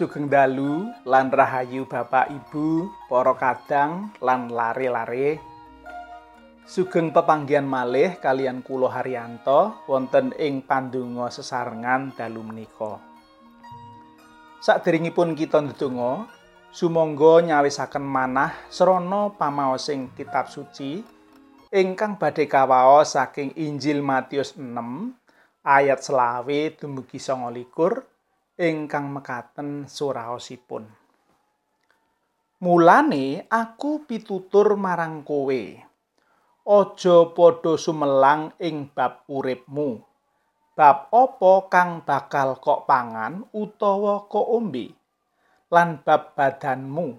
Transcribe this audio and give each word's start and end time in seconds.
Sugeng 0.00 0.32
dalu 0.32 0.88
lan 1.04 1.28
rahayu 1.28 1.84
Bapak 1.84 2.32
Ibu, 2.32 2.88
para 3.04 3.36
kadang 3.36 4.08
lan 4.24 4.48
lare-lare. 4.48 5.36
Sugeng 6.64 7.12
pepanggihan 7.12 7.68
malih 7.68 8.16
kalian 8.16 8.64
kula 8.64 8.88
Haryanto 8.88 9.84
wonten 9.84 10.32
ing 10.40 10.64
pandonga 10.64 11.28
sesarengan 11.28 12.16
dalu 12.16 12.40
menika. 12.40 12.96
Sakderengipun 14.64 15.36
kita 15.36 15.60
ndedonga, 15.68 16.32
sumangga 16.72 17.44
nyawisaken 17.44 18.00
manah 18.00 18.56
srana 18.72 19.36
pamaosing 19.36 20.16
kitab 20.16 20.48
suci 20.48 21.04
ingkang 21.68 22.16
badhe 22.16 22.48
kawaos 22.48 23.20
saking 23.20 23.52
Injil 23.52 24.00
Matius 24.00 24.56
6 24.56 24.64
ayat 25.60 26.00
selawe 26.00 26.60
dumugi 26.80 27.20
29 27.20 28.16
ingkang 28.60 29.08
mekaten 29.08 29.88
suraosipun. 29.88 30.84
Mulane 32.60 33.48
aku 33.48 34.04
pitutur 34.04 34.76
marang 34.76 35.24
kowe. 35.24 35.64
Aja 36.68 37.16
padha 37.32 37.72
sumelang 37.80 38.52
ing 38.60 38.92
bab 38.92 39.24
uripmu. 39.32 40.04
Bab 40.76 41.08
apa 41.08 41.52
kang 41.72 42.04
bakal 42.04 42.60
kok 42.60 42.84
pangan 42.84 43.48
utawa 43.56 44.28
kok 44.28 44.44
ombe? 44.44 44.92
Lan 45.72 46.04
bab 46.04 46.36
badanmu. 46.36 47.16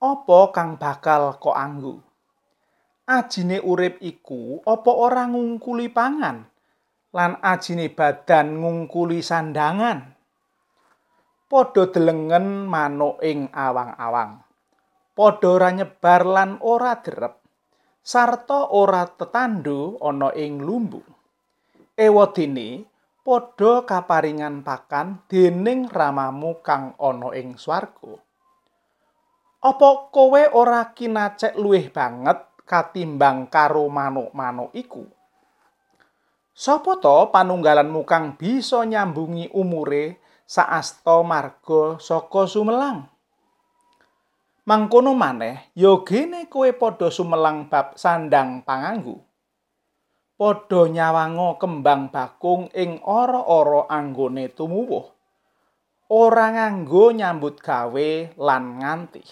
Apa 0.00 0.38
kang 0.56 0.80
bakal 0.80 1.36
kok 1.36 1.52
anggo? 1.52 2.00
Ajine 3.04 3.60
urip 3.60 4.00
iku 4.00 4.64
apa 4.64 4.88
ora 4.88 5.28
ngungkuli 5.28 5.92
pangan? 5.92 6.48
Lan 7.12 7.36
ajine 7.44 7.92
badan 7.92 8.56
ngungkuli 8.56 9.20
sandangan? 9.20 10.11
Padha 11.52 11.84
delengen 11.92 12.64
manuk 12.64 13.20
ing 13.20 13.52
awang-awang. 13.52 14.40
Padha 15.12 15.48
ora 15.52 15.68
nyebar 15.68 16.24
lan 16.24 16.56
ora 16.64 16.96
derep, 17.04 17.44
sarta 18.00 18.72
ora 18.72 19.04
tetandu 19.04 20.00
ana 20.00 20.32
ing 20.32 20.64
lumbu. 20.64 21.04
Ewadene 21.92 22.88
padha 23.20 23.84
kaparingan 23.84 24.64
pakan 24.64 25.28
dening 25.28 25.92
ramamu 25.92 26.64
kang 26.64 26.96
ana 26.96 27.36
ing 27.36 27.60
swarga. 27.60 28.16
Apa 29.60 30.08
kowe 30.08 30.42
ora 30.56 30.88
kinacek 30.96 31.52
luwih 31.60 31.92
banget 31.92 32.64
katimbang 32.64 33.52
karo 33.52 33.92
manuk-manuk 33.92 34.72
iku? 34.72 35.04
Sapa 36.56 36.96
to 36.96 37.28
panunggalanmu 37.28 38.08
kang 38.08 38.40
bisa 38.40 38.88
nyambungi 38.88 39.52
umure 39.52 40.21
saasta 40.52 41.24
marga 41.24 41.96
saka 41.96 42.44
sumelang. 42.44 43.08
Mangkono 44.68 45.16
maneh, 45.16 45.72
ya 45.72 45.96
gene 46.04 46.44
kowe 46.52 46.68
padha 46.76 47.08
sumelang 47.08 47.72
bab 47.72 47.96
sandang 47.96 48.60
panganggu. 48.60 49.16
Padha 50.36 50.92
nyawanga 50.92 51.56
kembang 51.56 52.12
bakung 52.12 52.68
ing 52.76 53.00
ora-ora 53.00 53.88
anggone 53.88 54.52
tumuwuh. 54.52 55.08
Ora 56.12 56.52
nganggo 56.52 57.16
nyambut 57.16 57.56
gawe 57.56 58.36
lan 58.36 58.64
nganti. 58.84 59.24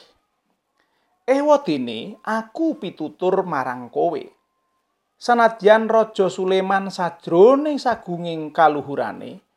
Ewadene 1.28 2.16
aku 2.24 2.80
pitutur 2.80 3.44
marang 3.44 3.92
kowe. 3.92 4.24
Sanadyan 5.20 5.84
Raja 5.84 6.32
Suleman 6.32 6.88
sajroning 6.88 7.76
sagunging 7.76 8.56
kaluhurane, 8.56 9.49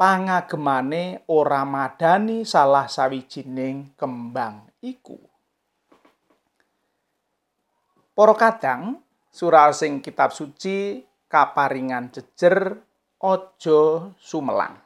pangagemane 0.00 1.28
ora 1.28 1.60
madani 1.68 2.40
salah 2.48 2.88
sawijining 2.88 3.92
kembang 4.00 4.72
iku. 4.80 5.20
Para 8.16 8.32
kadang 8.32 9.04
surah 9.28 9.76
sing 9.76 10.00
kitab 10.00 10.32
suci 10.32 11.04
kaparingan 11.28 12.08
jejer 12.16 12.80
aja 13.20 14.08
sumelang. 14.16 14.80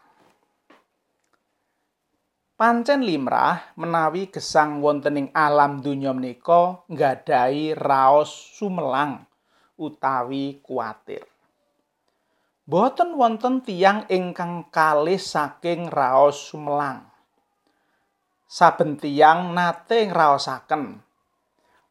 Pancen 2.58 3.06
limrah 3.06 3.70
menawi 3.78 4.34
gesang 4.34 4.82
wontening 4.82 5.30
alam 5.30 5.78
donya 5.78 6.10
menika 6.10 6.82
nggadahi 6.90 7.78
raos 7.78 8.34
sumelang 8.58 9.22
utawi 9.78 10.58
kuatir. 10.58 11.33
Boten 12.64 13.12
wonten 13.20 13.60
tiang 13.60 14.08
ingkang 14.08 14.72
kalih 14.72 15.20
saking 15.20 15.92
raos 15.92 16.48
sumelang. 16.48 17.04
Saben 18.48 18.96
tiang 18.96 19.52
nate 19.52 20.08
ngraosaken 20.08 21.04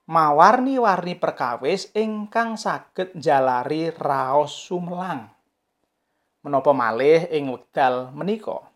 mawarni-warni 0.03 1.15
perkawis 1.15 1.93
ingkang 1.95 2.57
saged 2.57 3.13
jalari 3.15 3.93
raos 3.93 4.51
sumelang. 4.51 5.29
Menapa 6.43 6.75
malih 6.75 7.29
ing 7.31 7.47
wekdal 7.53 8.11
menika? 8.11 8.67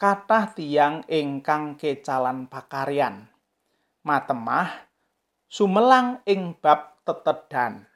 Kathah 0.00 0.56
tiang 0.56 1.04
ingkang 1.12 1.76
kecalan 1.76 2.48
pakaryan. 2.48 3.28
Matemah 4.00 4.88
sumelang 5.44 6.24
ing 6.24 6.56
bab 6.56 6.96
tetedan. 7.04 7.89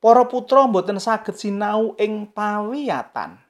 Para 0.00 0.24
putra 0.28 0.68
mboten 0.68 1.00
saged 1.00 1.36
sinau 1.36 1.96
ing 1.96 2.28
pawiyatan. 2.28 3.40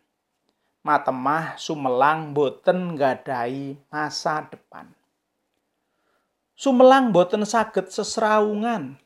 Matemah 0.86 1.58
sumelang 1.58 2.30
mboten 2.30 2.94
nggadahi 2.94 3.90
masa 3.90 4.46
depan. 4.46 4.86
Sumelang 6.54 7.10
mboten 7.10 7.42
saged 7.42 7.90
sesrawungan. 7.90 8.96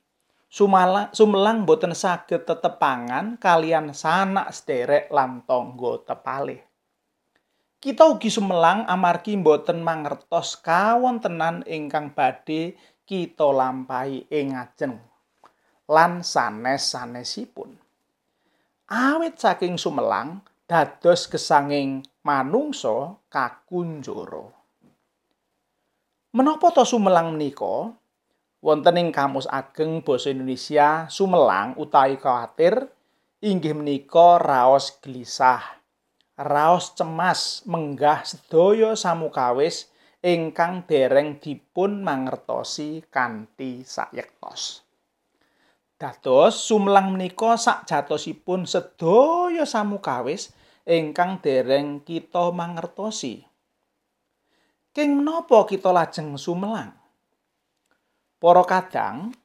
Sumala, 0.50 1.08
sumelang 1.10 1.66
mboten 1.66 1.96
saged 1.96 2.46
tetepangan 2.46 3.38
kalian 3.40 3.96
sanak 3.96 4.54
sederek 4.54 5.08
lan 5.08 5.42
tangga 5.48 6.04
tepalih. 6.04 6.60
Kita 7.80 8.06
ugi 8.06 8.28
sumelang 8.28 8.84
amargi 8.84 9.40
mboten 9.40 9.80
mangertos 9.80 10.60
kawontenan 10.60 11.64
ingkang 11.64 12.12
badhe 12.12 12.76
kita 13.08 13.48
lampahi 13.50 14.28
ing 14.28 14.52
ajeng. 14.52 15.09
Lan 15.90 16.22
sanes-sanesipun. 16.22 17.74
Awit 18.86 19.42
saking 19.42 19.74
sumelang 19.74 20.38
dados 20.70 21.26
gesanging 21.26 22.06
manungsa 22.22 23.18
kakunjara. 23.26 24.54
Menapa 26.30 26.70
to 26.70 26.86
sumelang 26.86 27.34
menika? 27.34 27.90
Wonten 28.62 29.02
ing 29.02 29.10
kamus 29.10 29.50
ageng 29.50 29.98
basa 30.06 30.30
Indonesia, 30.30 31.10
sumelang 31.10 31.74
utawi 31.74 32.22
kuatir 32.22 32.86
inggih 33.42 33.74
menika 33.74 34.38
raos 34.38 34.94
gelisah, 35.02 35.80
raos 36.38 36.94
cemas 36.94 37.64
menggah 37.66 38.22
sedaya 38.22 38.94
samukawis 38.94 39.90
ingkang 40.20 40.84
dereng 40.84 41.40
dipun 41.40 42.04
mangertosi 42.04 43.02
kanthi 43.08 43.80
sayektos. 43.82 44.89
Dados 46.00 46.56
sumlang 46.64 47.12
menika 47.12 47.60
sakjatosipun 47.60 48.64
sedaya 48.64 49.68
samukawis 49.68 50.48
ingkang 50.88 51.44
dereng 51.44 52.00
kita 52.00 52.48
mangertosi. 52.56 53.44
King 54.96 55.20
menapa 55.20 55.68
kita 55.68 55.92
lajeng 55.92 56.40
sumelang? 56.40 56.96
Para 58.40 58.64
kadang 58.64 59.36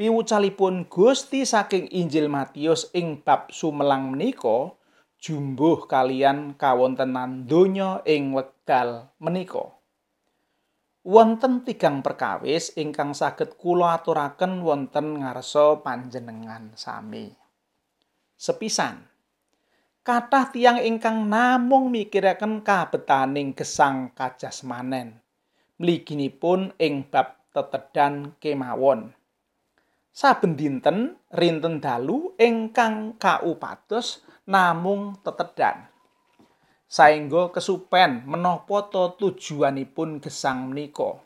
piwucalipun 0.00 0.88
Gusti 0.88 1.44
saking 1.44 1.92
Injil 1.92 2.32
Matius 2.32 2.88
ing 2.96 3.20
bab 3.20 3.52
sumelang 3.52 4.16
menika 4.16 4.72
jumbuh 5.20 5.84
kalian 5.84 6.56
kawontenan 6.56 7.44
donya 7.44 8.00
ing 8.08 8.32
wekdal 8.32 9.12
menika. 9.20 9.75
Wonten 11.06 11.62
tigang 11.62 12.02
perkawis 12.02 12.74
ingkang 12.74 13.14
saged 13.14 13.54
kula 13.54 14.02
aturaken 14.02 14.66
wonten 14.66 15.22
ngarsa 15.22 15.78
panjenengan 15.78 16.74
sami. 16.74 17.30
Sepisan 18.34 19.06
kathah 20.02 20.50
tiang 20.50 20.82
ingkang 20.82 21.30
namung 21.30 21.94
mikiraken 21.94 22.66
kabetaning 22.66 23.54
gesang 23.54 24.10
kajasmanen. 24.18 25.22
Mliginipun 25.78 26.74
ing 26.82 27.06
bab 27.06 27.38
tetedan 27.54 28.34
kemawon. 28.42 29.14
Saben 30.10 30.58
dinten 30.58 31.20
rinten 31.30 31.78
dalu 31.78 32.34
ingkang 32.34 33.14
kaupados 33.20 34.26
namung 34.48 35.20
tetedan. 35.22 35.86
Saengga 36.86 37.50
kesupen 37.50 38.22
menapa 38.26 38.86
to 38.90 39.18
tujuanipun 39.18 40.22
gesang 40.22 40.70
menika. 40.70 41.18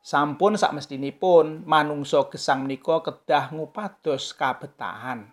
Sampun 0.00 0.56
sakmestinipun 0.56 1.68
manungsa 1.68 2.28
gesang 2.32 2.64
menika 2.64 3.04
kedah 3.04 3.52
ngupados 3.52 4.32
kabetahan. 4.32 5.28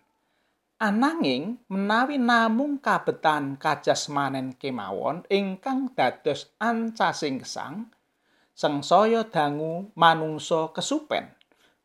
Ananging 0.84 1.64
menawi 1.72 2.20
namung 2.20 2.82
kabetan 2.82 3.56
kajasmanen 3.56 4.60
kemawon 4.60 5.24
ingkang 5.32 5.96
dados 5.96 6.52
ancasing 6.60 7.40
gesang, 7.40 7.88
sengsaya 8.52 9.24
dangu 9.30 9.94
manungsa 9.96 10.76
kesupen 10.76 11.32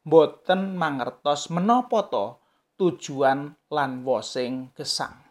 boten 0.09 0.81
mangertos 0.81 1.53
menapa 1.53 2.09
to 2.09 2.41
tujuan 2.81 3.53
lan 3.69 4.01
wosing 4.09 4.73
gesang. 4.73 5.28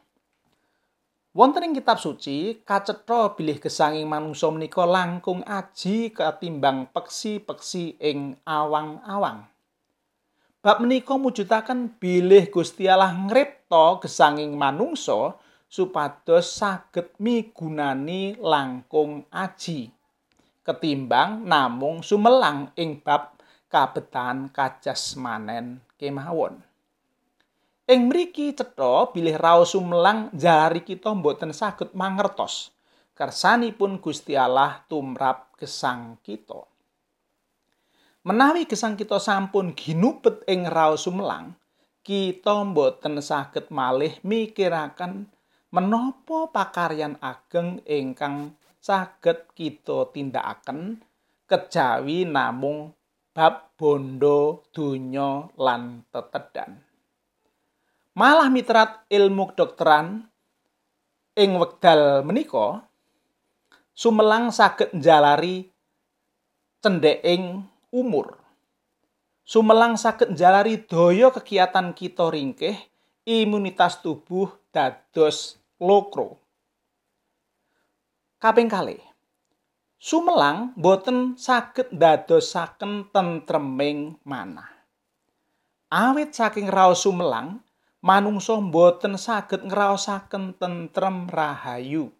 Wonten 1.35 1.67
ing 1.67 1.73
kitab 1.75 1.97
suci 1.97 2.63
kacetha 2.63 3.35
bilih 3.35 3.59
gesanging 3.59 4.07
manungsa 4.07 4.47
menika 4.53 4.87
langkung 4.87 5.43
aji 5.43 6.15
ketimbang 6.15 6.87
peksi-peksi 6.93 7.99
ing 7.99 8.39
awang-awang. 8.45 9.47
Bab 10.63 10.83
menika 10.83 11.15
mujudaken 11.19 11.99
bilih 11.99 12.47
Gusti 12.51 12.87
Allah 12.87 13.11
ngripta 13.11 13.99
gesanging 14.03 14.55
manungsa 14.55 15.35
supados 15.67 16.47
saged 16.47 17.17
migunani 17.19 18.39
langkung 18.39 19.27
aji. 19.31 19.97
ketimbang 20.67 21.47
namung 21.47 22.03
sumelang 22.03 22.75
ing 22.75 22.99
bab 22.99 23.39
kabetan 23.71 24.51
kajasmanen 24.51 25.79
kemawon. 25.95 26.59
Ing 27.87 28.11
mriki 28.11 28.51
cetha 28.51 29.15
bilih 29.15 29.39
raos 29.39 29.71
sumelang 29.71 30.27
jari 30.35 30.83
kita 30.83 31.15
mboten 31.15 31.55
saged 31.55 31.95
mangertos 31.95 32.75
kersanipun 33.15 34.03
Gusti 34.03 34.35
Allah 34.35 34.83
tumrap 34.91 35.55
gesang 35.55 36.19
kita. 36.19 36.67
Menawi 38.27 38.67
gesang 38.67 38.99
kita 38.99 39.23
sampun 39.23 39.71
ginubet 39.71 40.43
ing 40.51 40.67
raos 40.67 41.07
sumelang, 41.07 41.55
kita 42.03 42.59
mboten 42.67 43.23
saged 43.23 43.71
malih 43.71 44.19
mikiraken 44.19 45.31
menapa 45.71 46.51
pakaryan 46.51 47.15
ageng 47.23 47.79
ingkang 47.87 48.51
saged 48.83 49.47
kita 49.55 50.11
tindakaken 50.11 50.99
kejawi 51.47 52.27
namung 52.27 52.91
bab 53.31 53.79
bondo 53.79 54.67
donya 54.75 55.47
lan 55.55 56.03
tetedan. 56.11 56.86
Malah 58.17 58.49
mitrat 58.49 59.05
ilmu 59.13 59.53
kedokteran 59.53 60.25
ing 61.37 61.51
wekdal 61.61 62.25
menika 62.25 62.81
sumelang 63.93 64.49
saged 64.49 64.89
njalari 64.89 65.69
cendheking 66.81 67.61
umur. 67.93 68.41
Sumelang 69.45 70.01
saged 70.01 70.33
njalari 70.33 70.81
daya 70.81 71.29
kegiatan 71.29 71.93
kita 71.93 72.33
ringkih, 72.33 72.73
imunitas 73.21 74.01
tubuh 74.01 74.49
dados 74.73 75.61
lokro. 75.77 76.41
Kaping 78.41 78.65
kalih. 78.65 79.01
Sumelang 80.01 80.73
boten 80.73 81.37
saged 81.37 81.93
dadosaken 81.93 83.13
tentreming 83.13 84.17
manah. 84.25 84.73
Awit 85.93 86.33
saking 86.33 86.65
raos 86.65 87.05
sumelang, 87.05 87.61
manungsa 88.03 88.57
boten 88.59 89.17
saged 89.17 89.65
ngraosaken 89.65 90.57
tentrem 90.57 91.25
rahayu. 91.29 92.13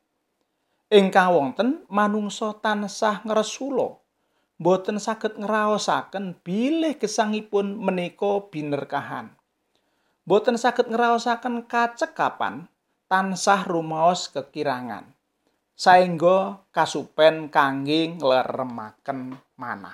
Ing 0.88 1.12
kawonten 1.12 1.84
manungsa 1.92 2.56
tansah 2.64 3.22
ngresula, 3.28 4.00
boten 4.58 4.98
saged 4.98 5.36
ngraosaken 5.38 6.40
bilih 6.42 6.96
gesangipun 6.96 7.76
menika 7.78 8.48
binerkahan. 8.48 9.36
Boten 10.24 10.56
saged 10.56 10.88
ngraosaken 10.88 11.68
kacekapan 11.68 12.72
tansah 13.12 13.68
rumaos 13.68 14.32
kekirangan. 14.32 15.18
saengga 15.78 16.66
kasupen 16.74 17.54
kangge 17.54 18.18
ngleremaken 18.18 19.38
manah. 19.62 19.94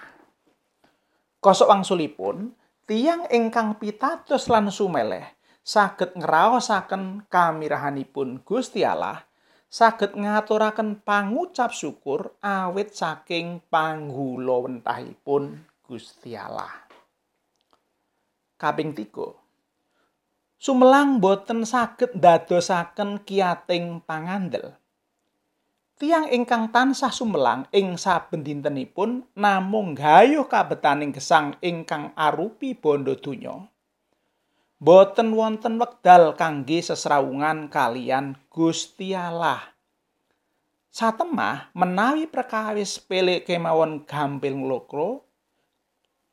Kosok 1.44 1.68
wangsulipun, 1.68 2.56
tiang 2.88 3.28
ingkang 3.28 3.76
pitados 3.76 4.48
lan 4.48 4.72
sumeleh 4.72 5.43
saged 5.63 6.19
ngraosaken 6.19 7.31
kamirahanipun 7.31 8.44
Gusti 8.44 8.83
Allah, 8.83 9.24
saged 9.71 10.12
ngaturaken 10.12 11.00
pangucap 11.01 11.71
syukur 11.71 12.36
awit 12.44 12.92
saking 12.92 13.63
panggula 13.71 14.68
wentahipun 14.68 15.63
Gusti 15.88 16.36
Allah. 16.36 16.69
Kaping 18.60 18.92
3. 18.92 19.10
Sumelang 20.60 21.24
boten 21.24 21.63
saged 21.63 22.12
dadosaken 22.15 23.24
kiating 23.24 24.04
pangandel. 24.04 24.75
Tiang 25.95 26.27
ingkang 26.27 26.75
tansah 26.75 27.12
sumelang 27.12 27.68
ing 27.71 27.95
saben 27.95 28.44
dintenipun 28.44 29.24
namung 29.39 29.95
gayuh 29.95 30.44
kabetaning 30.51 31.15
gesang 31.15 31.56
ingkang 31.63 32.12
arupi 32.19 32.75
bondo 32.75 33.15
donya. 33.15 33.73
Boten 34.84 35.32
wonten 35.32 35.80
wekdal 35.80 36.36
kangge 36.36 36.84
sesrawungan 36.84 37.72
kalian 37.72 38.36
Gusti 38.52 39.16
Allah. 39.16 39.64
Satemah 40.92 41.72
menawi 41.72 42.28
perkawis 42.28 43.00
pelek 43.00 43.48
kemawon 43.48 44.04
gampil 44.04 44.60
nglokro 44.60 45.24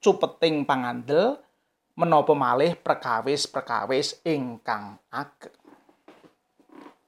cupeting 0.02 0.66
pangandel 0.66 1.38
menapa 1.94 2.34
malih 2.34 2.74
perkawis-perkawis 2.74 4.18
ingkang 4.26 4.98
ageng. 5.14 5.54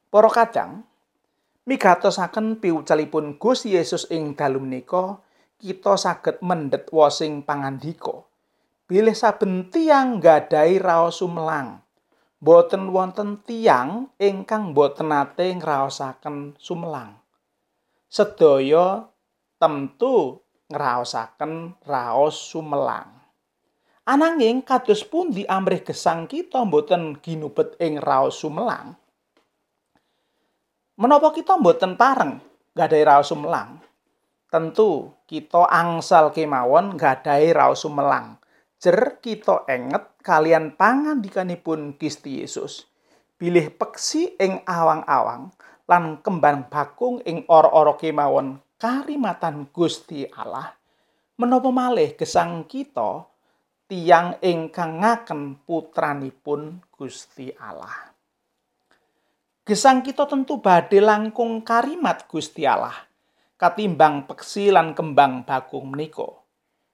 Para 0.07 0.31
kadang 0.31 0.87
migatosaken 1.67 2.55
piucalipun 2.63 3.35
Gusti 3.35 3.75
Yesus 3.75 4.07
ing 4.07 4.31
dalu 4.31 4.63
menika 4.63 5.19
kita 5.59 5.99
saged 5.99 6.39
mendhet 6.39 6.87
wosing 6.87 7.43
pangandika 7.43 8.31
bilih 8.89 9.15
saben 9.15 9.71
tiyang 9.71 10.17
gadhahi 10.19 10.77
raos 10.77 11.21
sumelang 11.23 11.81
boten 12.43 12.91
wonten 12.91 13.39
tiyang 13.43 14.11
ingkang 14.19 14.75
boten 14.75 15.11
nate 15.11 15.51
ngraosaken 15.55 16.59
sumelang 16.59 17.19
sedaya 18.11 19.07
tentu 19.55 20.43
ngraosaken 20.67 21.79
raos 21.87 22.35
sumelang 22.35 23.09
ananging 24.03 24.59
kados 24.63 25.07
pundi 25.07 25.47
amrih 25.47 25.83
gesang 25.83 26.27
kita 26.27 26.61
boten 26.67 27.19
ginubet 27.23 27.79
ing 27.79 27.97
raos 27.97 28.39
sumelang 28.39 28.99
Menapa 30.93 31.33
kita 31.33 31.57
mboten 31.57 31.97
pareng 31.97 32.37
gadhahi 32.77 33.01
raos 33.01 33.33
sumelang? 33.33 33.81
Tentu 34.45 35.09
kita 35.25 35.65
angsal 35.65 36.29
kemawon 36.29 36.93
gadhahi 36.93 37.49
raos 37.49 37.81
sumelang. 37.81 38.37
Jer 38.83 39.23
kita 39.23 39.63
enget 39.71 40.11
kalian 40.19 40.75
pangandikanipun 40.75 41.95
Gusti 41.95 42.43
Yesus. 42.43 42.83
Bilih 43.39 43.71
peksi 43.71 44.35
ing 44.35 44.59
awang-awang 44.67 45.55
lan 45.87 46.19
kembang 46.19 46.67
bakung 46.67 47.23
ing 47.23 47.47
ora-ora 47.47 47.95
kemawon 47.95 48.59
karimatan 48.75 49.71
Gusti 49.71 50.27
Allah. 50.27 50.75
Menapa 51.39 51.71
malih 51.71 52.11
gesang 52.19 52.67
kita 52.67 53.23
tiang 53.87 54.35
ingkang 54.43 54.99
ngaken 54.99 55.63
putranipun 55.63 56.83
Gusti 56.91 57.55
Allah. 57.55 58.11
gesang 59.63 60.03
kita 60.03 60.27
tentu 60.27 60.59
badhe 60.59 60.99
langkung 60.99 61.63
karimat 61.63 62.27
Gusti 62.27 62.67
Allah 62.67 63.07
katimbang 63.55 64.27
peksi 64.27 64.75
lan 64.75 64.91
kembang 64.91 65.47
bakung 65.47 65.95
menika 65.95 66.42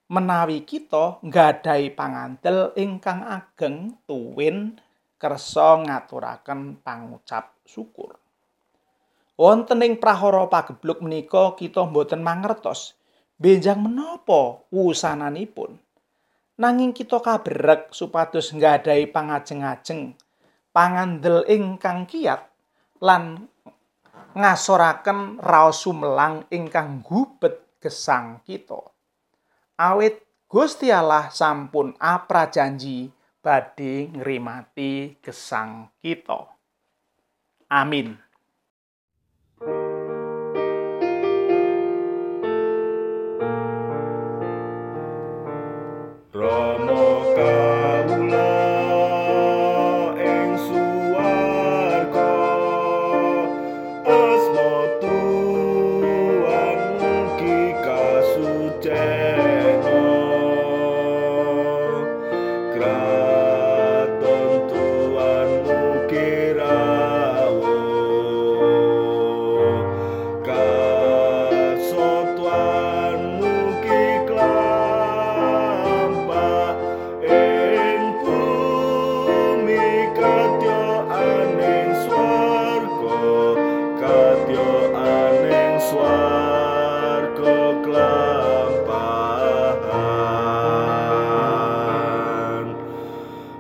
menawi 0.09 0.65
kita 0.65 1.21
nggadahi 1.21 1.93
pangandel 1.93 2.73
ingkang 2.73 3.21
ageng 3.21 4.01
tuwin 4.09 4.75
kersa 5.21 5.79
ngaturaken 5.85 6.81
pangucap 6.81 7.53
syukur 7.63 8.17
wonten 9.37 9.85
ing 9.85 10.01
prahara 10.01 10.49
pagebluk 10.49 11.05
menika 11.05 11.53
kita 11.53 11.85
mboten 11.85 12.25
mangertos 12.25 12.97
benjang 13.37 13.79
menapa 13.79 14.65
wusananipun 14.73 15.77
nanging 16.57 16.91
kita 16.91 17.21
kabrek 17.21 17.93
supados 17.93 18.51
nggadahi 18.51 19.07
pangajeng-ajeng 19.13 20.17
pangandel 20.73 21.45
ingkang 21.45 22.09
kiat 22.09 22.49
lan 22.99 23.47
ngasoraken 24.35 25.41
raos 25.41 25.81
sumelang 25.83 26.45
ingkang 26.53 27.01
gubet 27.01 27.79
gesang 27.81 28.43
kita. 28.45 28.98
Awit 29.79 30.19
Gusti 30.51 30.91
Allah 30.91 31.31
sampun 31.31 31.95
aprajanji 32.03 33.07
badhe 33.39 34.11
ngrimati 34.11 35.15
gesang 35.23 35.87
kita. 36.03 36.51
Amin. 37.71 38.19
Rama 46.35 46.88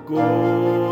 go. 0.09 0.88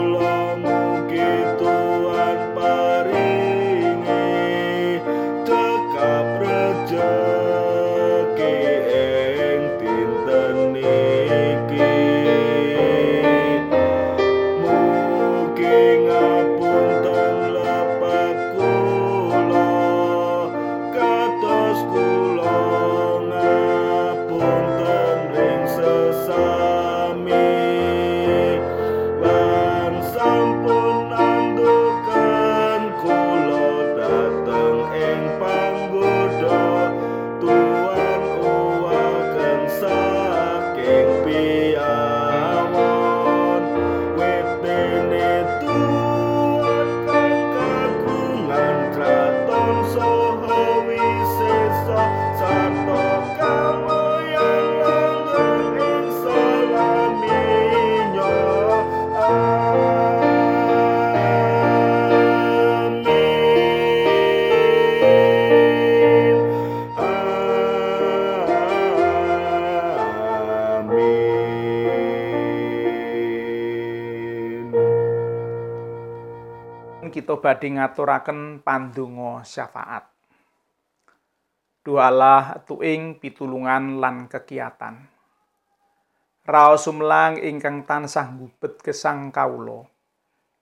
Kita 77.27 77.43
badhe 77.43 77.75
ngaturaken 77.75 78.63
pandonga 78.63 79.43
syafaat. 79.43 80.07
Duhalah 81.83 82.63
tuing 82.63 83.19
pitulungan 83.19 83.99
lan 83.99 84.31
kegiatan. 84.31 84.95
Raos 86.47 86.87
sumlang 86.87 87.35
ingkang 87.35 87.83
tansah 87.83 88.31
ngubet 88.31 88.79
gesang 88.79 89.35
kawula. 89.35 89.83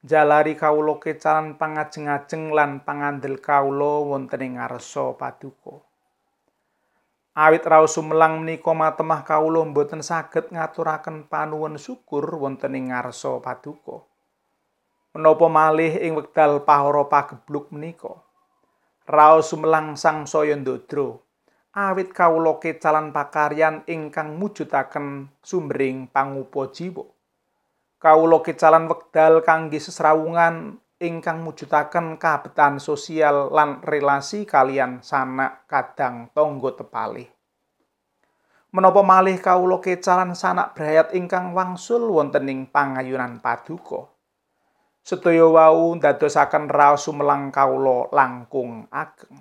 Jalari 0.02 0.58
kawula 0.58 0.98
kecalan 0.98 1.54
pangajeng-ajeng 1.54 2.50
lan 2.50 2.82
pangandel 2.82 3.38
kawula 3.38 4.02
wonten 4.02 4.42
ing 4.42 4.58
ngarsa 4.58 5.14
paduka. 5.22 5.86
Awit 7.38 7.62
raos 7.62 7.94
sumlang 7.94 8.42
menika 8.42 8.74
matemah 8.74 9.22
kawula 9.22 9.62
boten 9.70 10.02
saged 10.02 10.50
ngaturaken 10.50 11.30
panuwun 11.30 11.78
syukur 11.78 12.26
wonten 12.42 12.74
ing 12.74 12.90
ngarsa 12.90 13.38
paduka. 13.38 14.15
Menapa 15.16 15.48
malih 15.48 15.96
ing 16.04 16.20
wekdal 16.20 16.68
pahara 16.68 17.08
pagebluk 17.08 17.72
menika? 17.72 18.20
Raos 19.08 19.48
sumelang 19.48 19.96
sang 19.96 20.28
saya 20.28 20.60
ndodro 20.60 21.24
awit 21.76 22.16
kawula 22.16 22.56
kecalan 22.64 23.12
pakaryan 23.12 23.84
ingkang 23.88 24.40
mujudaken 24.40 25.28
sumbering 25.44 26.08
pangupa 26.08 26.72
jiwa. 26.72 27.04
Kawula 28.00 28.40
kecalan 28.40 28.88
wekdal 28.88 29.44
kangge 29.44 29.84
sesrawungan 29.84 30.80
ingkang 31.04 31.44
mujudaken 31.44 32.16
kabetan 32.16 32.80
sosial 32.80 33.52
lan 33.52 33.84
relasi 33.84 34.48
kalian 34.48 35.04
sanak 35.04 35.68
kadang 35.68 36.32
tangga 36.32 36.80
tepalih. 36.80 37.28
Menapa 38.72 39.04
malih 39.04 39.40
kawula 39.40 39.84
kecalan 39.84 40.32
sanak 40.32 40.76
brayat 40.80 41.12
ingkang 41.12 41.52
wangsul 41.52 42.08
wonten 42.08 42.48
ing 42.48 42.72
pangayunan 42.72 43.44
paduka 43.44 44.15
sedaya 45.06 45.46
wau 45.46 45.94
ndadosaken 45.94 46.66
raos 46.66 47.06
sumelang 47.06 47.54
kawula 47.54 48.10
langkung 48.10 48.90
ageng. 48.90 49.38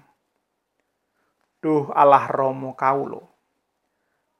Duh 1.64 1.88
Allah 1.96 2.28
Rama 2.28 2.76
kawula. 2.76 3.24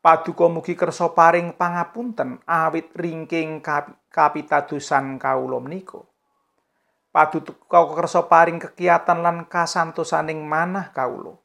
Paduka 0.04 0.52
mugi 0.52 0.76
kersa 0.76 1.16
paring 1.16 1.56
pangapunten 1.56 2.44
awit 2.44 2.92
ringking 2.92 3.64
kapitadosan 4.12 5.16
kawula 5.16 5.64
menika. 5.64 6.04
Paduka 7.08 7.80
kersa 7.96 8.28
paring 8.28 8.60
kekiatan 8.60 9.24
lan 9.24 9.48
kasantosaning 9.48 10.44
manah 10.44 10.92
kawula. 10.92 11.40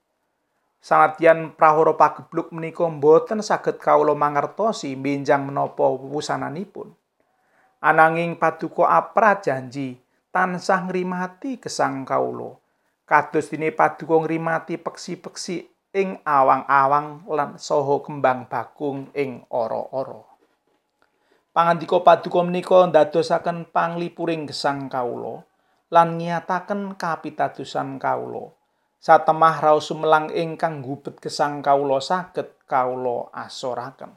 Sanadyan 0.84 1.56
prahara 1.56 1.96
pagebluk 1.96 2.52
menika 2.52 2.84
boten 2.92 3.40
saged 3.40 3.80
kawula 3.80 4.12
mangertosi 4.12 4.92
benjang 5.00 5.48
menapa 5.48 5.88
wusananipun. 5.88 6.99
Ananging 7.80 8.36
paduka 8.36 8.92
apra 8.92 9.40
janji 9.40 9.96
tansah 10.36 10.88
ngrimati 10.88 11.60
gesang 11.60 12.04
kawula. 12.04 12.60
Kados 13.08 13.50
dene 13.50 13.74
paduka 13.74 14.22
ngrimati 14.22 14.78
peksi-peksi 14.78 15.66
ing 15.98 16.22
awang-awang 16.22 17.26
lan 17.26 17.58
saha 17.58 17.98
kembang 18.06 18.46
bakung 18.46 19.10
ing 19.18 19.42
ora-ora. 19.50 20.22
Pangandika 21.50 22.06
paduka 22.06 22.46
menika 22.46 22.86
ndadosaken 22.86 23.74
panglipuring 23.74 24.46
gesang 24.46 24.86
kawula 24.86 25.42
lan 25.90 26.22
nyataken 26.22 26.94
kapitadosan 26.94 27.98
kawula. 27.98 28.54
Satemah 29.00 29.58
raos 29.64 29.90
sumelang 29.90 30.30
ingkang 30.30 30.86
gubet 30.86 31.18
gesang 31.18 31.66
kawula 31.66 31.98
saged 32.04 32.54
kawula 32.70 33.34
asoraken 33.34 34.14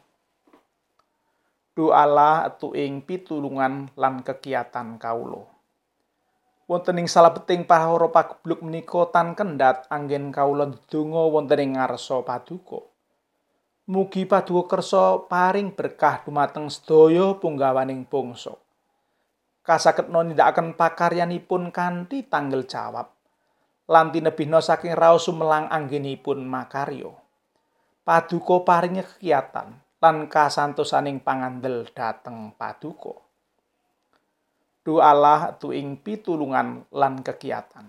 doalah 1.73 2.52
ing 2.76 3.00
pitulungan 3.00 3.88
lan 3.97 4.21
kegiatan 4.21 5.00
kawula. 5.00 5.49
Wonten 6.69 7.00
ing 7.00 7.09
salebeting 7.09 7.64
pahara 7.64 8.09
pagebluk 8.12 8.61
menika 8.61 9.09
tan 9.09 9.33
kendhat 9.33 9.88
anggen 9.88 10.33
kawula 10.33 10.69
ndedonga 10.69 11.23
wonten 11.33 11.61
ing 11.64 11.71
ngarsa 11.76 12.21
paduka. 12.25 12.81
Mugi 13.88 14.29
paduka 14.29 14.79
kersa 14.79 15.26
paring 15.26 15.75
berkah 15.75 16.23
dumateng 16.23 16.71
sedaya 16.71 17.35
punggawaning 17.41 18.07
bangsa. 18.07 18.55
Kasaketna 19.67 20.23
nindakaken 20.23 20.79
pakaryanipun 20.79 21.75
kanthi 21.75 22.25
tanggel 22.31 22.69
jawab. 22.69 23.11
Lan 23.91 24.14
tinebihna 24.14 24.62
saking 24.62 24.95
raos 24.95 25.26
sumelang 25.26 25.67
anggenipun 25.67 26.47
makarya. 26.47 27.11
Paduka 28.07 28.62
paring 28.62 29.02
kegiatan 29.02 29.82
lan 30.03 30.27
kasantosaning 30.27 31.23
pangandel 31.23 31.87
dhateng 31.87 32.51
paduka. 32.59 33.15
Doalah 34.83 35.55
ing 35.71 35.95
pitulungan 35.95 36.83
lan 36.91 37.23
kegiatan. 37.23 37.87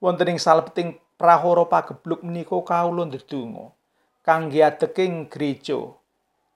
Wonten 0.00 0.32
ing 0.32 0.40
salebeting 0.40 0.96
prahara 1.20 1.68
pagebluk 1.68 2.24
menika 2.24 2.56
kawula 2.64 3.04
ndedonga 3.04 3.68
kangge 4.24 4.64
adeking 4.64 5.28
gereja. 5.28 5.92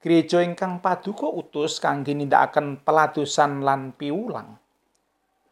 Gereja 0.01 0.41
ingkang 0.41 0.81
paduka 0.81 1.29
utus 1.29 1.77
kangge 1.77 2.17
nindakaken 2.17 2.81
peladosan 2.81 3.61
lan 3.61 3.93
piulang. 3.93 4.57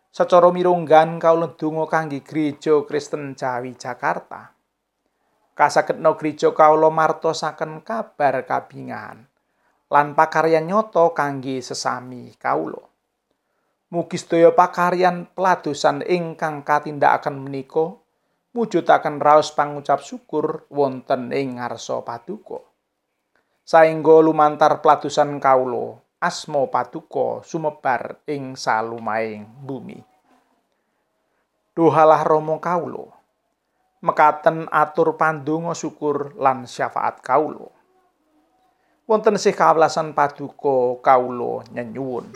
Sacara 0.09 0.49
mirunggan 0.49 1.21
kawula 1.21 1.53
ndedonga 1.53 1.85
kangge 1.85 2.25
gereja 2.25 2.81
Kristen 2.89 3.37
Jawi 3.37 3.77
Jakarta. 3.77 4.57
Kasagedna 5.61 6.17
gereja 6.17 6.49
kawula 6.57 6.89
martosaken 6.89 7.85
kabar 7.85 8.41
kabingan 8.49 9.29
lan 9.93 10.17
pakaryan 10.17 10.65
nyoto 10.65 11.13
kangge 11.13 11.61
sesami 11.61 12.33
kawula. 12.33 12.81
Mugi 13.93 14.17
sedaya 14.17 14.49
pakaryan 14.57 15.29
peladosan 15.37 16.01
ingkang 16.01 16.65
katindakaken 16.65 17.37
menika 17.45 17.93
mujudaken 18.57 19.21
raos 19.21 19.53
pangucap 19.53 20.01
syukur 20.01 20.65
wonten 20.73 21.29
ing 21.29 21.61
ngarsa 21.61 22.01
paduka. 22.01 22.65
Saengga 23.61 24.17
lumantar 24.17 24.81
peladosan 24.81 25.37
kawula, 25.37 26.01
asma 26.17 26.65
paduka 26.73 27.45
sumebar 27.45 28.17
ing 28.25 28.57
salumaing 28.57 29.45
bumi. 29.61 30.01
Dohalah 31.77 32.25
Rama 32.25 32.57
kawula. 32.57 33.20
Mekaten 34.01 34.65
atur 34.73 35.13
pandonga 35.13 35.77
syukur 35.77 36.33
lan 36.41 36.65
syafaat 36.65 37.21
kawula. 37.21 37.69
Wonten 39.05 39.37
sih 39.37 39.53
kawelasan 39.53 40.17
paduka 40.17 40.97
kawula 41.05 41.65
nyenyuwun. 41.69 42.33